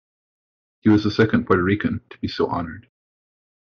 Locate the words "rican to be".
1.61-2.27